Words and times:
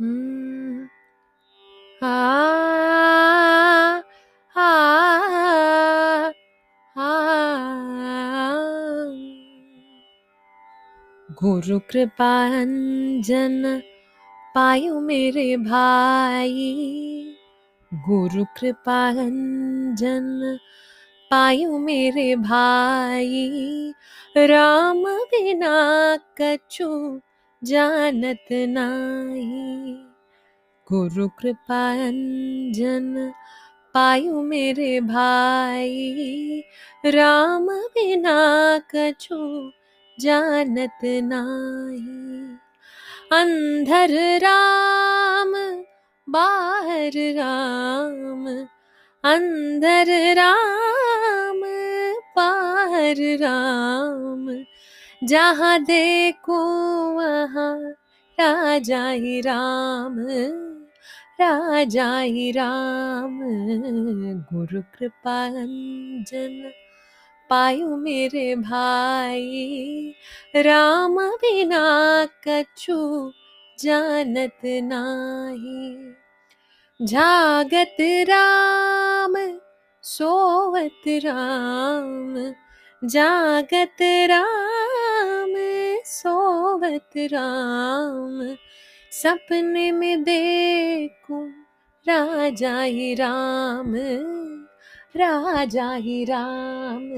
हम्म। 0.00 0.88
गुरु 11.32 11.78
कृपा 11.78 12.60
अंजन 12.60 13.82
पायो 14.54 15.00
मेरे 15.00 15.56
भाई। 15.56 16.76
गुरु 17.94 18.44
कृपा 18.44 19.10
पायो 21.30 21.78
मेरे 21.78 22.36
भाई। 22.36 23.94
राम 24.36 25.04
बिना 25.04 26.16
कछु 26.40 27.20
जानत 27.64 28.46
नाही 28.52 29.92
गुरु 30.92 31.28
कृपा 31.28 32.06
अंजन 32.06 33.32
पायो 33.94 34.42
मेरे 34.42 35.00
भाई। 35.00 36.64
राम 37.06 37.66
बिना 37.66 38.36
कछु 38.78 39.70
जानत 40.20 40.98
नाही 41.04 42.40
अंधर 43.32 44.38
राम, 44.38 45.52
बाहर 46.28 47.12
राम। 47.16 48.46
अंदर 49.24 50.34
राम, 50.34 51.60
बाहर 52.36 53.16
राम। 53.18 54.64
जहाँ 55.24 55.84
देखो 55.84 56.89
वहाँ 57.50 57.78
राजा 58.40 59.10
ही 59.10 59.40
राम 59.40 60.16
राजा 61.40 62.18
ही 62.18 62.50
राम, 62.50 63.38
गुरु 64.52 64.82
कृपा 64.82 65.44
अंजन 65.46 66.70
पायो 67.50 67.96
मेरे 67.96 68.54
भाई। 68.56 70.14
राम 70.56 71.16
बिना 71.18 71.84
कछु 72.48 73.32
जानत 73.78 74.60
नाही। 74.64 75.96
जागत 77.02 77.96
राम, 78.00 79.34
सोवत 80.02 81.02
राम, 81.08 82.34
जागत 83.04 84.02
राम 84.02 84.89
सोवत 86.20 87.10
राम, 87.16 88.56
सपने 89.12 89.92
में 89.92 90.22
देखो 90.22 91.44
राजा 92.08 92.80
ही 92.80 93.14
राम, 93.14 93.94
राजा 95.16 95.92
ही 95.92 96.24
राम। 96.24 97.08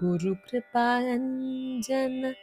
गुरु 0.00 0.34
कृपा 0.34 0.96
अंजन 0.96 2.34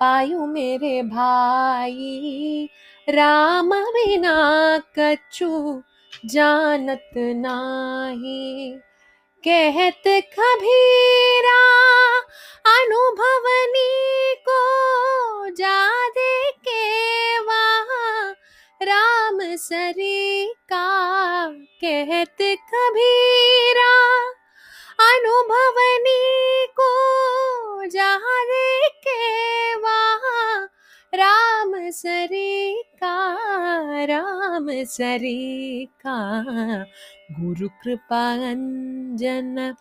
पायु 0.00 0.46
मेरे 0.46 1.02
भाई, 1.02 2.68
राम 3.08 3.70
बिना 3.70 4.36
कछु 4.98 5.82
जानत 6.26 7.10
नाही। 7.16 8.74
कहत 9.48 10.02
कबीरा 10.06 11.60
अनुभवनी 12.78 13.99
राम 19.30 19.56
सरी 19.56 20.46
का 20.46 21.46
कहत 21.84 22.36
कबीरा 22.40 23.92
अनुभवनी 25.00 26.66
को 26.80 26.90
जहाँ 27.86 28.44
के 28.90 29.74
वहाँ 29.74 30.68
राम 31.14 31.90
सरी 31.90 32.82
का, 33.04 33.38
राम 34.04 34.66
सरी 34.70 35.84
का। 35.84 36.18
गुरु 37.32 37.68
कृपा 37.68 38.32
अंजन, 38.50 39.74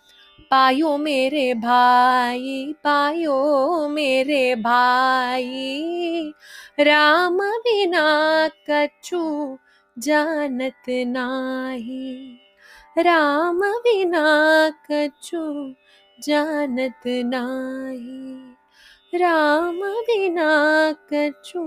पायो 0.52 0.98
मेरे 0.98 1.54
भाई, 1.54 2.76
पायो 2.84 3.88
मेरे 3.88 4.56
भाई। 4.56 5.86
राम 6.80 7.38
बिना 7.38 8.48
कछु 8.70 9.58
जानत 9.98 10.84
नाही। 10.90 12.40
राम 12.98 13.60
बिना 13.60 14.26
कछु 14.92 15.74
जानत 16.20 17.02
नाही। 17.08 18.56
राम 19.16 19.80
बिना 19.80 20.50
कछु 21.14 21.66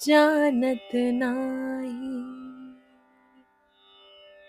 जानत 0.00 0.88
नाही 0.94 2.57